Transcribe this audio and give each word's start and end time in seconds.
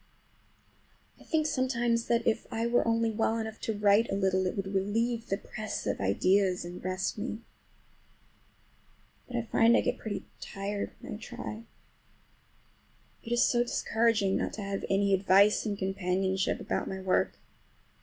I 1.19 1.23
think 1.23 1.45
sometimes 1.45 2.05
that 2.07 2.25
if 2.25 2.47
I 2.51 2.65
were 2.65 2.87
only 2.87 3.11
well 3.11 3.37
enough 3.37 3.61
to 3.61 3.77
write 3.77 4.09
a 4.09 4.15
little 4.15 4.47
it 4.47 4.55
would 4.57 4.73
relieve 4.73 5.27
the 5.27 5.37
press 5.37 5.85
of 5.85 5.99
ideas 6.01 6.65
and 6.65 6.83
rest 6.83 7.19
me. 7.19 7.41
But 9.27 9.35
I 9.35 9.43
find 9.43 9.77
I 9.77 9.81
get 9.81 9.99
pretty 9.99 10.25
tired 10.39 10.91
when 11.01 11.13
I 11.13 11.17
try. 11.17 11.65
It 13.21 13.31
is 13.31 13.43
so 13.45 13.61
discouraging 13.61 14.37
not 14.37 14.53
to 14.53 14.63
have 14.63 14.83
any 14.89 15.13
advice 15.13 15.67
and 15.67 15.77
companionship 15.77 16.59
about 16.59 16.87
my 16.89 16.99
work. 16.99 17.37